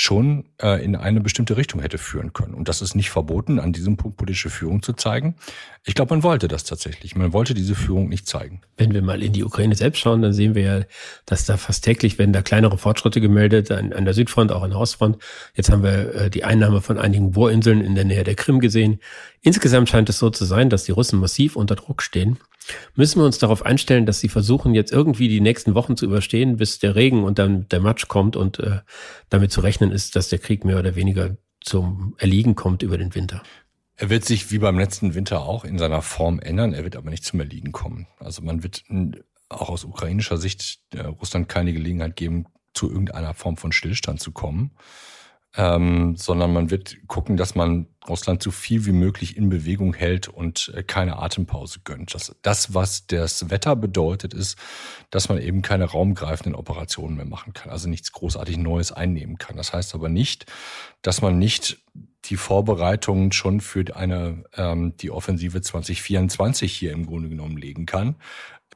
schon 0.00 0.44
äh, 0.62 0.84
in 0.84 0.94
eine 0.94 1.20
bestimmte 1.20 1.56
Richtung 1.56 1.80
hätte 1.80 1.98
führen 1.98 2.32
können. 2.32 2.54
Und 2.54 2.68
das 2.68 2.82
ist 2.82 2.94
nicht 2.94 3.10
verboten, 3.10 3.58
an 3.58 3.72
diesem 3.72 3.96
Punkt 3.96 4.16
politische 4.16 4.48
Führung 4.48 4.80
zu 4.80 4.92
zeigen. 4.92 5.34
Ich 5.84 5.96
glaube, 5.96 6.14
man 6.14 6.22
wollte 6.22 6.46
das 6.46 6.62
tatsächlich. 6.62 7.16
Man 7.16 7.32
wollte 7.32 7.52
diese 7.52 7.74
Führung 7.74 8.08
nicht 8.08 8.28
zeigen. 8.28 8.60
Wenn 8.76 8.94
wir 8.94 9.02
mal 9.02 9.24
in 9.24 9.32
die 9.32 9.42
Ukraine 9.42 9.74
selbst 9.74 9.98
schauen, 9.98 10.22
dann 10.22 10.32
sehen 10.32 10.54
wir 10.54 10.62
ja, 10.62 10.84
dass 11.26 11.46
da 11.46 11.56
fast 11.56 11.82
täglich 11.82 12.16
werden 12.16 12.32
da 12.32 12.42
kleinere 12.42 12.78
Fortschritte 12.78 13.20
gemeldet, 13.20 13.72
an, 13.72 13.92
an 13.92 14.04
der 14.04 14.14
Südfront, 14.14 14.52
auch 14.52 14.62
an 14.62 14.70
der 14.70 14.78
Ostfront. 14.78 15.18
Jetzt 15.54 15.68
haben 15.68 15.82
wir 15.82 16.14
äh, 16.14 16.30
die 16.30 16.44
Einnahme 16.44 16.80
von 16.80 16.96
einigen 16.96 17.32
Bohrinseln 17.32 17.80
in 17.80 17.96
der 17.96 18.04
Nähe 18.04 18.22
der 18.22 18.36
Krim 18.36 18.60
gesehen. 18.60 19.00
Insgesamt 19.40 19.88
scheint 19.88 20.08
es 20.08 20.18
so 20.18 20.30
zu 20.30 20.44
sein, 20.44 20.70
dass 20.70 20.84
die 20.84 20.92
Russen 20.92 21.20
massiv 21.20 21.56
unter 21.56 21.76
Druck 21.76 22.02
stehen. 22.02 22.38
Müssen 22.94 23.20
wir 23.20 23.26
uns 23.26 23.38
darauf 23.38 23.64
einstellen, 23.64 24.04
dass 24.04 24.20
sie 24.20 24.28
versuchen, 24.28 24.74
jetzt 24.74 24.92
irgendwie 24.92 25.28
die 25.28 25.40
nächsten 25.40 25.74
Wochen 25.74 25.96
zu 25.96 26.04
überstehen, 26.04 26.56
bis 26.56 26.78
der 26.78 26.96
Regen 26.96 27.24
und 27.24 27.38
dann 27.38 27.68
der 27.68 27.80
Matsch 27.80 28.08
kommt 28.08 28.36
und 28.36 28.58
äh, 28.58 28.80
damit 29.30 29.52
zu 29.52 29.60
rechnen 29.60 29.90
ist, 29.90 30.16
dass 30.16 30.28
der 30.28 30.38
Krieg 30.38 30.64
mehr 30.64 30.78
oder 30.78 30.94
weniger 30.94 31.36
zum 31.60 32.14
Erliegen 32.18 32.54
kommt 32.56 32.82
über 32.82 32.98
den 32.98 33.14
Winter? 33.14 33.42
Er 33.96 34.10
wird 34.10 34.24
sich 34.24 34.50
wie 34.50 34.58
beim 34.58 34.78
letzten 34.78 35.14
Winter 35.14 35.42
auch 35.42 35.64
in 35.64 35.78
seiner 35.78 36.02
Form 36.02 36.38
ändern, 36.38 36.72
er 36.72 36.84
wird 36.84 36.96
aber 36.96 37.10
nicht 37.10 37.24
zum 37.24 37.40
Erliegen 37.40 37.72
kommen. 37.72 38.06
Also 38.18 38.42
man 38.42 38.62
wird 38.62 38.84
auch 39.48 39.70
aus 39.70 39.84
ukrainischer 39.84 40.36
Sicht 40.36 40.80
äh, 40.94 41.00
Russland 41.00 41.48
keine 41.48 41.72
Gelegenheit 41.72 42.16
geben, 42.16 42.46
zu 42.74 42.90
irgendeiner 42.90 43.34
Form 43.34 43.56
von 43.56 43.72
Stillstand 43.72 44.20
zu 44.20 44.30
kommen 44.30 44.72
ähm, 45.58 46.14
sondern 46.16 46.52
man 46.52 46.70
wird 46.70 46.96
gucken, 47.08 47.36
dass 47.36 47.56
man 47.56 47.88
Russland 48.08 48.42
so 48.44 48.52
viel 48.52 48.86
wie 48.86 48.92
möglich 48.92 49.36
in 49.36 49.48
Bewegung 49.48 49.92
hält 49.92 50.28
und 50.28 50.72
äh, 50.74 50.84
keine 50.84 51.18
Atempause 51.18 51.80
gönnt. 51.82 52.14
Das, 52.14 52.34
das, 52.42 52.74
was 52.74 53.08
das 53.08 53.50
Wetter 53.50 53.74
bedeutet, 53.74 54.32
ist, 54.32 54.56
dass 55.10 55.28
man 55.28 55.42
eben 55.42 55.60
keine 55.60 55.84
raumgreifenden 55.84 56.54
Operationen 56.54 57.16
mehr 57.16 57.26
machen 57.26 57.54
kann, 57.54 57.72
also 57.72 57.88
nichts 57.88 58.12
großartig 58.12 58.56
Neues 58.56 58.92
einnehmen 58.92 59.36
kann. 59.36 59.56
Das 59.56 59.72
heißt 59.72 59.96
aber 59.96 60.08
nicht, 60.08 60.46
dass 61.02 61.22
man 61.22 61.38
nicht 61.38 61.82
die 62.26 62.36
Vorbereitungen 62.36 63.32
schon 63.32 63.60
für 63.60 63.96
eine 63.96 64.44
ähm, 64.56 64.96
die 64.96 65.10
Offensive 65.10 65.60
2024 65.60 66.72
hier 66.72 66.92
im 66.92 67.06
Grunde 67.06 67.28
genommen 67.28 67.56
legen 67.56 67.84
kann 67.84 68.14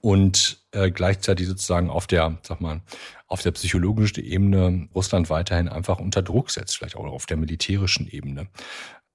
und 0.03 0.59
äh, 0.73 0.91
gleichzeitig 0.91 1.47
sozusagen 1.47 1.89
auf 1.89 2.07
der, 2.07 2.39
sag 2.43 2.61
mal, 2.61 2.83
auf 3.29 3.41
der 3.41 3.53
psychologischen 3.53 4.23
Ebene 4.23 4.89
Russland 4.95 5.31
weiterhin 5.31 5.69
einfach 5.69 6.01
unter 6.01 6.23
Druck 6.23 6.51
setzt, 6.51 6.77
vielleicht 6.77 6.97
auch 6.97 7.05
auf 7.05 7.25
der 7.25 7.37
militärischen 7.37 8.09
Ebene. 8.09 8.49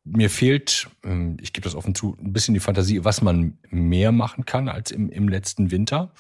Mir 0.06 0.30
fehlt, 0.30 0.88
ähm, 1.04 1.38
ich 1.42 1.52
gebe 1.52 1.66
das 1.66 1.76
offen 1.76 1.94
zu, 1.94 2.18
ein 2.20 2.32
bisschen 2.32 2.54
die 2.54 2.62
Fantasie, 2.62 3.04
was 3.04 3.22
man 3.22 3.60
mehr 3.70 4.14
machen 4.14 4.46
kann 4.46 4.70
als 4.70 4.92
im, 4.92 5.10
im 5.10 5.28
letzten 5.28 5.72
Winter. 5.72 6.14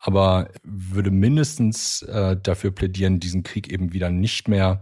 Aber 0.00 0.48
würde 0.64 1.12
mindestens 1.12 2.02
äh, 2.02 2.36
dafür 2.36 2.72
plädieren, 2.72 3.20
diesen 3.20 3.44
Krieg 3.44 3.70
eben 3.72 3.92
wieder 3.92 4.10
nicht 4.10 4.48
mehr 4.48 4.80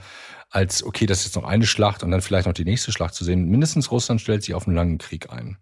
als, 0.48 0.82
okay, 0.82 1.04
das 1.04 1.18
ist 1.20 1.24
jetzt 1.26 1.36
noch 1.36 1.44
eine 1.44 1.66
Schlacht 1.66 2.02
und 2.02 2.12
dann 2.12 2.22
vielleicht 2.22 2.46
noch 2.46 2.54
die 2.54 2.64
nächste 2.64 2.92
Schlacht 2.92 3.14
zu 3.14 3.24
sehen. 3.24 3.48
Mindestens 3.48 3.90
Russland 3.90 4.22
stellt 4.22 4.42
sich 4.42 4.54
auf 4.54 4.66
einen 4.66 4.76
langen 4.76 4.96
Krieg 4.96 5.30
ein. 5.30 5.58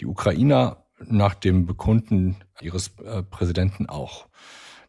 Die 0.00 0.06
Ukrainer 0.06 0.84
nach 1.06 1.34
dem 1.34 1.66
Bekunden 1.66 2.36
ihres 2.60 2.92
äh, 3.04 3.22
Präsidenten 3.22 3.88
auch. 3.88 4.26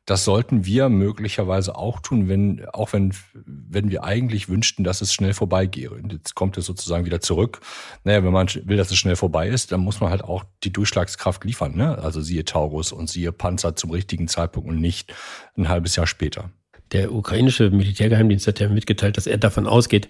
Das 0.06 0.25
sollten 0.25 0.65
wir 0.65 0.89
möglicherweise 0.89 1.75
auch 1.75 2.00
tun, 2.00 2.27
wenn, 2.27 2.65
auch 2.74 2.91
wenn, 2.91 3.13
wenn 3.46 3.91
wir 3.91 4.03
eigentlich 4.03 4.50
wünschten, 4.50 4.84
dass 4.84 5.01
es 5.01 5.13
schnell 5.13 5.34
vorbeigehe. 5.34 5.91
Und 5.91 6.12
jetzt 6.12 6.34
kommt 6.34 6.58
es 6.58 6.65
sozusagen 6.65 7.06
wieder 7.06 7.22
zurück. 7.22 7.62
Naja, 8.03 8.24
wenn 8.24 8.34
man 8.34 8.48
will, 8.65 8.77
dass 8.77 8.89
es 8.89 8.98
schnell 8.98 9.15
vorbei 9.15 9.48
ist, 9.48 9.72
dann 9.72 9.80
muss 9.80 10.01
man 10.01 10.10
halt 10.10 10.24
auch 10.24 10.44
die 10.63 10.74
Durchschlagskraft 10.74 11.46
liefern. 11.46 11.75
Ne? 11.75 12.00
Also 12.00 12.20
siehe 12.20 12.44
Taurus 12.44 12.91
und 12.91 13.10
siehe 13.10 13.32
Panzer 13.32 13.75
zum 13.75 13.91
richtigen 13.91 14.27
Zeitpunkt 14.27 14.70
und 14.70 14.82
nicht 14.82 15.13
ein 15.56 15.70
halbes 15.70 15.96
Jahr 15.96 16.08
später. 16.08 16.50
der 16.91 17.13
ukrainische 17.13 17.70
Militärgeheimdienst 17.70 18.48
hat 18.48 18.60
ja 18.60 18.70
mitgeteilt, 18.70 19.18
dass 19.18 19.27
er 19.27 19.38
davon 19.38 19.68
ausgeht, 19.68 20.10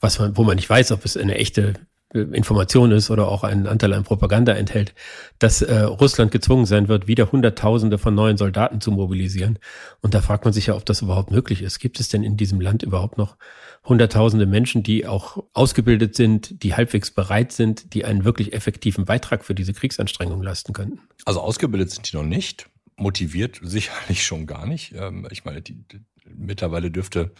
was 0.00 0.18
man, 0.18 0.36
wo 0.36 0.44
man 0.44 0.56
nicht 0.56 0.70
weiß, 0.70 0.92
ob 0.92 1.04
es 1.04 1.16
eine 1.16 1.34
echte 1.34 1.74
Information 2.12 2.92
ist 2.92 3.10
oder 3.10 3.28
auch 3.28 3.42
einen 3.42 3.66
Anteil 3.66 3.92
an 3.94 4.04
Propaganda 4.04 4.52
enthält, 4.52 4.94
dass 5.38 5.62
äh, 5.62 5.80
Russland 5.80 6.30
gezwungen 6.30 6.66
sein 6.66 6.88
wird, 6.88 7.06
wieder 7.06 7.32
Hunderttausende 7.32 7.98
von 7.98 8.14
neuen 8.14 8.36
Soldaten 8.36 8.80
zu 8.80 8.90
mobilisieren. 8.90 9.58
Und 10.00 10.14
da 10.14 10.20
fragt 10.20 10.44
man 10.44 10.52
sich 10.52 10.66
ja, 10.66 10.76
ob 10.76 10.84
das 10.84 11.02
überhaupt 11.02 11.30
möglich 11.30 11.62
ist. 11.62 11.78
Gibt 11.78 12.00
es 12.00 12.08
denn 12.08 12.22
in 12.22 12.36
diesem 12.36 12.60
Land 12.60 12.82
überhaupt 12.82 13.18
noch 13.18 13.36
Hunderttausende 13.84 14.46
Menschen, 14.46 14.84
die 14.84 15.06
auch 15.06 15.42
ausgebildet 15.54 16.14
sind, 16.14 16.62
die 16.62 16.74
halbwegs 16.74 17.10
bereit 17.10 17.50
sind, 17.50 17.94
die 17.94 18.04
einen 18.04 18.24
wirklich 18.24 18.52
effektiven 18.52 19.06
Beitrag 19.06 19.44
für 19.44 19.56
diese 19.56 19.72
Kriegsanstrengung 19.72 20.40
leisten 20.40 20.72
könnten? 20.72 21.00
Also 21.24 21.40
ausgebildet 21.40 21.90
sind 21.90 22.12
die 22.12 22.16
noch 22.16 22.22
nicht, 22.22 22.68
motiviert 22.96 23.58
sicherlich 23.62 24.22
schon 24.24 24.46
gar 24.46 24.66
nicht. 24.66 24.94
Ähm, 24.94 25.26
ich 25.30 25.44
meine, 25.44 25.62
die, 25.62 25.74
die, 25.74 26.00
mittlerweile 26.26 26.90
dürfte 26.90 27.32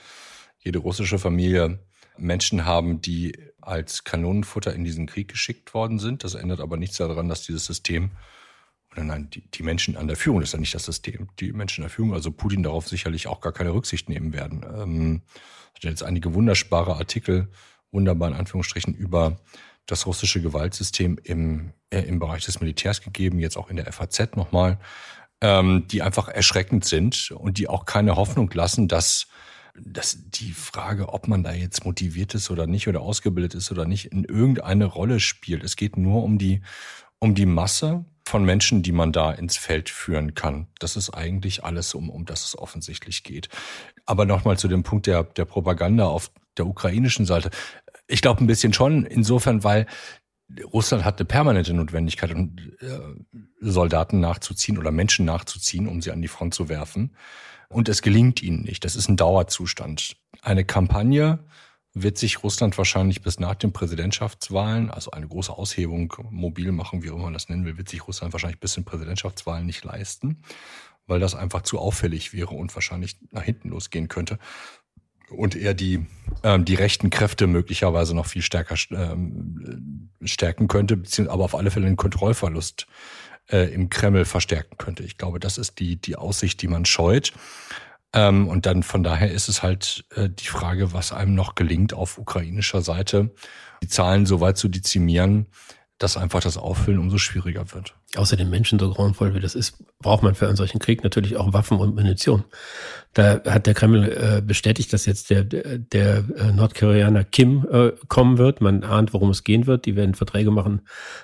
jede 0.59 0.79
russische 0.79 1.19
Familie 1.19 1.79
Menschen 2.17 2.65
haben, 2.65 3.01
die 3.01 3.39
als 3.61 4.05
Kanonenfutter 4.05 4.75
in 4.75 4.85
diesen 4.85 5.07
Krieg 5.07 5.29
geschickt 5.29 5.75
worden 5.75 5.99
sind. 5.99 6.25
Das 6.25 6.35
ändert 6.35 6.61
aber 6.61 6.77
nichts 6.77 6.97
daran, 6.97 7.29
dass 7.29 7.43
dieses 7.43 7.65
System, 7.65 8.11
oder 8.91 9.05
nein, 9.05 9.31
die, 9.31 9.49
die 9.51 9.63
Menschen 9.63 9.97
an 9.97 10.09
der 10.09 10.17
Führung, 10.17 10.41
das 10.41 10.51
ist 10.51 10.55
ja 10.55 10.61
nicht 10.61 10.75
das 10.75 10.85
System, 10.85 11.29
die 11.41 11.53
Menschen 11.53 11.83
an 11.83 11.89
der 11.89 11.95
Führung, 11.95 12.13
also 12.13 12.31
Putin 12.31 12.63
darauf 12.63 12.89
sicherlich 12.89 13.27
auch 13.27 13.41
gar 13.41 13.53
keine 13.53 13.73
Rücksicht 13.73 14.09
nehmen 14.09 14.33
werden. 14.33 14.65
Ähm, 14.77 15.23
es 15.75 15.83
jetzt 15.83 16.03
einige 16.03 16.35
wunderbare 16.35 16.97
Artikel, 16.97 17.49
wunderbar 17.91 18.29
in 18.29 18.35
Anführungsstrichen, 18.35 18.95
über 18.95 19.41
das 19.87 20.07
russische 20.07 20.41
Gewaltsystem 20.41 21.19
im, 21.23 21.73
äh, 21.91 22.01
im 22.01 22.19
Bereich 22.19 22.45
des 22.45 22.61
Militärs 22.61 23.03
gegeben, 23.03 23.41
jetzt 23.41 23.57
auch 23.57 23.69
in 23.69 23.77
der 23.77 23.93
FAZ 23.93 24.37
nochmal, 24.37 24.79
ähm, 25.41 25.87
die 25.89 26.03
einfach 26.03 26.29
erschreckend 26.29 26.85
sind 26.85 27.33
und 27.33 27.59
die 27.59 27.69
auch 27.69 27.85
keine 27.85 28.17
Hoffnung 28.17 28.51
lassen, 28.53 28.87
dass 28.87 29.27
dass 29.75 30.19
die 30.31 30.53
Frage, 30.53 31.09
ob 31.09 31.29
man 31.29 31.43
da 31.43 31.53
jetzt 31.53 31.85
motiviert 31.85 32.35
ist 32.35 32.51
oder 32.51 32.67
nicht 32.67 32.89
oder 32.89 33.01
ausgebildet 33.01 33.55
ist 33.55 33.71
oder 33.71 33.87
nicht, 33.87 34.07
in 34.07 34.25
irgendeine 34.25 34.85
Rolle 34.85 35.21
spielt. 35.21 35.65
Es 35.65 35.77
geht 35.77 35.97
nur 35.97 36.23
um 36.23 36.39
die, 36.39 36.63
um 37.19 37.35
die 37.35 37.47
Masse 37.47 38.05
von 38.27 38.45
Menschen, 38.45 38.83
die 38.83 38.93
man 38.93 39.13
da 39.13 39.33
ins 39.33 39.57
Feld 39.57 39.89
führen 39.89 40.35
kann. 40.35 40.69
Das 40.79 40.97
ist 40.97 41.11
eigentlich 41.11 41.65
alles, 41.65 41.95
um, 41.95 42.11
um 42.11 42.25
das 42.25 42.45
es 42.45 42.59
offensichtlich 42.59 43.25
geht. 43.25 43.49
Aber 44.07 44.27
nochmal 44.27 44.59
zu 44.59 44.69
dem 44.69 44.83
Punkt 44.83 45.07
der, 45.07 45.25
der 45.25 45.45
Propaganda 45.45 46.07
auf 46.07 46.31
der 46.57 46.67
ukrainischen 46.67 47.27
Seite. 47.27 47.51
Ich 48.07 48.21
glaube 48.21 48.45
ein 48.45 48.47
bisschen 48.47 48.73
schon, 48.73 49.05
insofern, 49.05 49.65
weil 49.65 49.87
Russland 50.73 51.05
hat 51.05 51.19
eine 51.19 51.27
permanente 51.27 51.73
Notwendigkeit, 51.73 52.31
äh, 52.31 52.37
Soldaten 53.61 54.21
nachzuziehen 54.21 54.79
oder 54.79 54.91
Menschen 54.91 55.25
nachzuziehen, 55.25 55.89
um 55.89 56.03
sie 56.03 56.11
an 56.11 56.23
die 56.23 56.29
Front 56.29 56.55
zu 56.55 56.69
werfen 56.69 57.15
und 57.73 57.89
es 57.89 58.03
gelingt 58.03 58.43
ihnen 58.43 58.63
nicht. 58.63 58.85
Das 58.85 58.97
ist 58.97 59.09
ein 59.09 59.17
Dauerzustand. 59.17 60.17
Eine 60.43 60.65
Kampagne 60.65 61.39
wird 61.95 62.17
sich 62.17 62.43
Russland 62.43 62.79
wahrscheinlich 62.79 63.23
bis 63.23 63.39
nach 63.39 63.55
den 63.55 63.73
Präsidentschaftswahlen, 63.73 64.91
also 64.91 65.11
eine 65.11 65.29
große 65.29 65.53
Aushebung, 65.53 66.15
mobil 66.31 66.73
machen, 66.73 67.03
wie 67.03 67.11
auch 67.11 67.17
immer 67.17 67.25
man 67.25 67.33
das 67.35 67.49
nennen 67.49 67.65
will, 67.65 67.77
wird 67.77 67.89
sich 67.89 68.07
Russland 68.07 68.33
wahrscheinlich 68.33 68.61
bis 68.61 68.77
in 68.77 68.85
Präsidentschaftswahlen 68.85 69.67
nicht 69.67 69.85
leisten, 69.85 70.43
weil 71.07 71.21
das 71.21 71.35
einfach 71.35 71.63
zu 71.63 71.79
auffällig 71.79 72.33
wäre 72.33 72.55
und 72.55 72.75
wahrscheinlich 72.75 73.19
nach 73.31 73.43
hinten 73.43 73.69
losgehen 73.69 74.09
könnte. 74.09 74.39
Und 75.37 75.57
eher 75.57 75.75
die, 75.75 76.07
ähm, 76.43 76.65
die 76.65 76.75
rechten 76.75 77.11
Kräfte 77.11 77.47
möglicherweise 77.47 78.15
noch 78.15 78.27
viel 78.27 78.43
stärker 78.43 78.77
ähm, 78.91 80.11
stärken 80.23 80.69
könnte, 80.69 80.97
beziehungsweise 80.97 81.35
aber 81.35 81.45
auf 81.45 81.55
alle 81.55 81.71
Fälle 81.71 81.87
einen 81.87 81.97
Kontrollverlust 81.97 82.87
äh, 83.51 83.73
im 83.73 83.91
Kreml 83.91 84.25
verstärken 84.25 84.77
könnte. 84.79 85.03
Ich 85.03 85.17
glaube, 85.17 85.41
das 85.41 85.59
ist 85.59 85.79
die, 85.79 85.97
die 85.97 86.17
Aussicht, 86.17 86.63
die 86.63 86.69
man 86.69 86.85
scheut. 86.85 87.33
Ähm, 88.13 88.49
und 88.49 88.67
dann 88.67 88.83
von 88.83 89.03
daher 89.03 89.31
ist 89.31 89.49
es 89.49 89.63
halt 89.63 90.05
äh, 90.15 90.29
die 90.29 90.47
Frage, 90.47 90.93
was 90.93 91.13
einem 91.13 91.35
noch 91.35 91.55
gelingt, 91.55 91.95
auf 91.95 92.19
ukrainischer 92.19 92.83
Seite 92.83 93.31
die 93.83 93.89
Zahlen 93.89 94.27
so 94.27 94.41
weit 94.41 94.59
zu 94.59 94.69
dezimieren, 94.69 95.47
dass 96.03 96.17
einfach 96.17 96.41
das 96.41 96.57
Auffüllen 96.57 96.99
umso 96.99 97.19
schwieriger 97.19 97.65
wird. 97.73 97.95
Außer 98.17 98.37
den 98.37 98.51
Menschen 98.51 98.79
so 98.79 98.91
grauenvoll 98.91 99.35
wie 99.35 99.41
das 99.41 99.55
ist, 99.55 99.77
braucht 100.01 100.23
man 100.23 100.35
für 100.35 100.49
einen 100.49 100.57
solchen 100.57 100.81
Krieg 100.81 101.05
natürlich 101.05 101.37
auch 101.37 101.53
Waffen 101.53 101.79
und 101.79 101.95
Munition. 101.95 102.45
Da 103.15 103.41
hat 103.45 103.67
der 103.67 103.75
Kreml 103.75 104.05
äh, 104.05 104.43
bestätigt, 104.43 104.93
dass 104.93 105.07
jetzt 105.07 105.31
der, 105.31 105.45
der, 105.45 105.79
der 105.79 106.25
äh, 106.37 106.53
Nordkoreaner 106.53 107.25
Kim 107.25 107.67
äh, 107.71 107.93
kommen 108.09 108.39
wird. 108.39 108.61
Man 108.61 108.83
ahnt, 108.83 109.13
worum 109.13 109.31
es 109.31 109.45
gehen 109.45 109.67
wird. 109.67 109.87
Die 109.87 109.95
werden 109.95 110.15
Verträge 110.15 110.51
machen, 110.51 110.81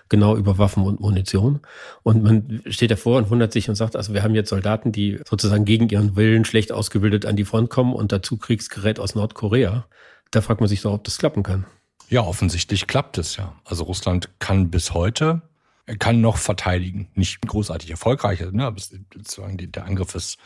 genau 0.09 0.37
über 0.37 0.59
Waffen 0.59 0.85
und 0.85 1.01
Munition. 1.01 1.61
Und 2.03 2.23
man 2.23 2.63
steht 2.67 2.91
davor 2.91 3.19
und 3.19 3.31
wundert 3.31 3.53
sich 3.53 3.69
und 3.69 3.75
sagt, 3.75 3.97
also 3.97 4.15
wir 4.15 4.23
haben 4.23 4.35
jetzt 4.35 4.51
Soldaten, 4.51 4.93
die 4.93 5.19
sozusagen 5.29 5.65
gegen 5.65 5.89
ihren 5.89 6.15
Willen 6.15 6.45
schlecht 6.45 6.71
ausgebildet 6.71 7.27
an 7.27 7.37
die 7.37 7.45
Front 7.45 7.71
kommen 7.71 7.95
und 7.95 8.13
dazu 8.13 8.37
Kriegsgerät 8.37 9.01
aus 9.01 9.15
Nordkorea. 9.15 9.87
Da 10.31 10.41
fragt 10.41 10.61
man 10.61 10.69
sich 10.69 10.83
doch, 10.83 10.93
ob 10.93 11.05
das 11.05 11.19
klappen 11.19 11.43
kann. 11.43 11.67
Ja, 12.09 12.23
offensichtlich 12.23 12.87
klappt 12.87 13.19
es 13.19 13.37
ja. 13.37 13.55
Also 13.65 13.85
Russland 13.85 14.31
kann 14.39 14.71
bis 14.71 14.95
heute, 14.95 15.43
er 15.89 15.97
kann 15.97 16.21
noch 16.21 16.37
verteidigen. 16.37 17.09
Nicht 17.15 17.41
großartig 17.41 17.91
erfolgreich, 17.91 18.41
ne? 18.41 18.75
sozusagen 18.77 19.57
der 19.57 19.85
Angriff 19.85 20.15
ist, 20.15 20.37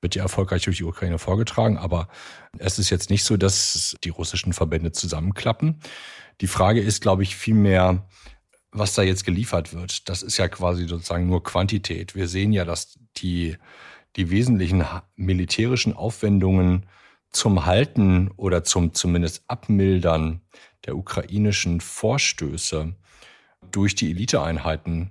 wird 0.00 0.14
ja 0.14 0.22
erfolgreich 0.22 0.62
durch 0.62 0.76
die 0.76 0.84
Ukraine 0.84 1.18
vorgetragen. 1.18 1.78
Aber 1.78 2.08
es 2.58 2.78
ist 2.78 2.90
jetzt 2.90 3.10
nicht 3.10 3.24
so, 3.24 3.36
dass 3.36 3.96
die 4.04 4.10
russischen 4.10 4.52
Verbände 4.52 4.92
zusammenklappen. 4.92 5.80
Die 6.40 6.46
Frage 6.46 6.80
ist, 6.80 7.00
glaube 7.00 7.24
ich, 7.24 7.34
vielmehr, 7.34 8.06
was 8.70 8.94
da 8.94 9.02
jetzt 9.02 9.24
geliefert 9.24 9.72
wird. 9.72 10.08
Das 10.08 10.22
ist 10.22 10.36
ja 10.36 10.46
quasi 10.46 10.86
sozusagen 10.86 11.26
nur 11.26 11.42
Quantität. 11.42 12.14
Wir 12.14 12.28
sehen 12.28 12.52
ja, 12.52 12.64
dass 12.64 12.96
die, 13.16 13.56
die 14.14 14.30
wesentlichen 14.30 14.84
militärischen 15.16 15.92
Aufwendungen 15.92 16.86
zum 17.30 17.66
Halten 17.66 18.30
oder 18.36 18.62
zum 18.62 18.94
zumindest 18.94 19.42
Abmildern 19.48 20.40
der 20.86 20.96
ukrainischen 20.96 21.80
Vorstöße 21.80 22.94
durch 23.70 23.94
die 23.94 24.10
Eliteeinheiten 24.10 25.10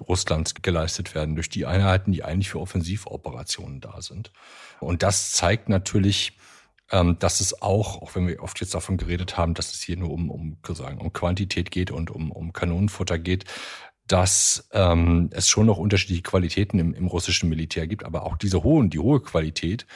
Russlands 0.00 0.54
geleistet 0.54 1.14
werden, 1.14 1.34
durch 1.34 1.48
die 1.48 1.66
Einheiten, 1.66 2.12
die 2.12 2.24
eigentlich 2.24 2.50
für 2.50 2.60
Offensivoperationen 2.60 3.80
da 3.80 4.00
sind. 4.02 4.32
Und 4.80 5.02
das 5.02 5.32
zeigt 5.32 5.68
natürlich, 5.68 6.36
ähm, 6.90 7.18
dass 7.18 7.40
es 7.40 7.62
auch, 7.62 8.02
auch 8.02 8.14
wenn 8.14 8.26
wir 8.26 8.42
oft 8.42 8.60
jetzt 8.60 8.74
davon 8.74 8.96
geredet 8.96 9.36
haben, 9.36 9.54
dass 9.54 9.72
es 9.72 9.80
hier 9.80 9.96
nur 9.96 10.10
um, 10.10 10.30
um, 10.30 10.58
sagen, 10.70 10.98
um 10.98 11.12
Quantität 11.12 11.70
geht 11.70 11.90
und 11.90 12.10
um, 12.10 12.30
um 12.32 12.52
Kanonenfutter 12.52 13.18
geht, 13.18 13.44
dass 14.06 14.68
ähm, 14.72 15.30
es 15.32 15.48
schon 15.48 15.66
noch 15.66 15.78
unterschiedliche 15.78 16.22
Qualitäten 16.22 16.78
im, 16.78 16.92
im 16.94 17.06
russischen 17.06 17.48
Militär 17.48 17.86
gibt, 17.86 18.04
aber 18.04 18.24
auch 18.24 18.36
diese 18.36 18.62
hohe, 18.62 18.88
die 18.88 18.98
hohe 18.98 19.22
Qualität 19.22 19.86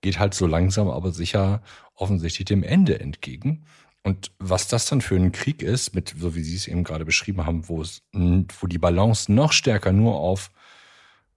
geht 0.00 0.18
halt 0.18 0.34
so 0.34 0.46
langsam, 0.46 0.88
aber 0.88 1.12
sicher 1.12 1.62
offensichtlich 1.94 2.46
dem 2.46 2.62
Ende 2.62 3.00
entgegen. 3.00 3.66
Und 4.06 4.30
was 4.38 4.68
das 4.68 4.86
dann 4.86 5.00
für 5.00 5.16
ein 5.16 5.32
Krieg 5.32 5.62
ist, 5.62 5.96
mit, 5.96 6.14
so 6.16 6.36
wie 6.36 6.42
Sie 6.44 6.54
es 6.54 6.68
eben 6.68 6.84
gerade 6.84 7.04
beschrieben 7.04 7.44
haben, 7.44 7.68
wo 7.68 7.82
es, 7.82 8.02
wo 8.12 8.68
die 8.68 8.78
Balance 8.78 9.32
noch 9.32 9.50
stärker 9.50 9.90
nur 9.90 10.14
auf 10.14 10.52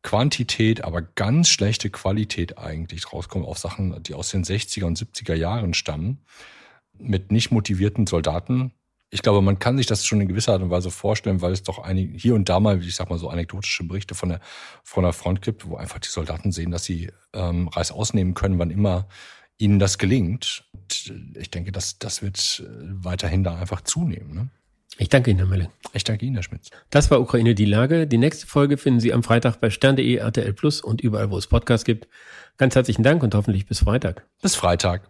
Quantität, 0.04 0.84
aber 0.84 1.02
ganz 1.02 1.50
schlechte 1.50 1.90
Qualität 1.90 2.60
eigentlich 2.60 3.12
rauskommt, 3.12 3.48
auf 3.48 3.58
Sachen, 3.58 4.04
die 4.04 4.14
aus 4.14 4.30
den 4.30 4.44
60er 4.44 4.86
und 4.86 5.00
70er 5.00 5.34
Jahren 5.34 5.74
stammen, 5.74 6.20
mit 6.96 7.32
nicht 7.32 7.50
motivierten 7.50 8.06
Soldaten. 8.06 8.72
Ich 9.10 9.24
glaube, 9.24 9.42
man 9.42 9.58
kann 9.58 9.78
sich 9.78 9.88
das 9.88 10.06
schon 10.06 10.22
in 10.22 10.28
gewisser 10.28 10.54
Art 10.54 10.62
und 10.62 10.70
Weise 10.70 10.92
vorstellen, 10.92 11.42
weil 11.42 11.54
es 11.54 11.64
doch 11.64 11.80
einige, 11.80 12.16
hier 12.16 12.36
und 12.36 12.50
da 12.50 12.60
mal, 12.60 12.84
ich 12.84 12.94
sag 12.94 13.10
mal 13.10 13.18
so 13.18 13.30
anekdotische 13.30 13.84
Berichte 13.84 14.14
von 14.14 14.30
der, 14.30 14.42
von 14.84 15.04
der 15.04 15.14
Front 15.14 15.42
gibt, 15.42 15.68
wo 15.68 15.76
einfach 15.76 15.98
die 15.98 16.10
Soldaten 16.10 16.52
sehen, 16.52 16.70
dass 16.70 16.84
sie 16.84 17.10
ähm, 17.34 17.68
Reis 17.70 17.92
ausnehmen 17.92 18.36
können, 18.36 18.60
wann 18.60 18.70
immer 18.70 19.08
ihnen 19.60 19.78
das 19.78 20.00
gelingt. 20.00 20.64
Und 20.74 21.14
ich 21.38 21.52
denke, 21.52 21.72
das, 21.72 22.00
das 22.00 22.24
wird 22.24 22.64
äh, 22.66 22.70
weiterhin 23.04 23.44
da 23.44 23.56
einfach 23.56 23.82
zunehmen. 23.82 24.34
Ne? 24.34 24.50
Ich 24.98 25.10
danke 25.10 25.30
Ihnen, 25.32 25.40
Herr 25.40 25.48
Melle. 25.48 25.70
Ich 25.94 26.04
danke 26.04 26.26
Ihnen, 26.26 26.36
Herr 26.36 26.44
Schmitz. 26.44 26.70
Das 26.90 27.12
war 27.12 27.22
Ukraine 27.22 27.56
die 27.56 27.66
Lage. 27.66 28.08
Die 28.08 28.18
nächste 28.18 28.48
Folge 28.48 28.78
finden 28.78 29.00
Sie 29.00 29.14
am 29.14 29.24
Freitag 29.24 29.62
bei 29.62 29.70
stern.de, 29.70 30.16
RTL 30.16 30.54
Plus 30.54 30.82
und 30.82 31.02
überall, 31.02 31.30
wo 31.30 31.38
es 31.38 31.48
Podcasts 31.48 31.86
gibt. 31.86 32.08
Ganz 32.58 32.76
herzlichen 32.76 33.04
Dank 33.04 33.24
und 33.24 33.36
hoffentlich 33.36 33.66
bis 33.66 33.80
Freitag. 33.80 34.26
Bis 34.42 34.56
Freitag. 34.56 35.10